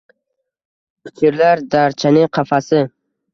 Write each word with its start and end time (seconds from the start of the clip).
Pichirlar 1.07 1.61
darchaning 1.75 2.27
qafasi 2.39 2.83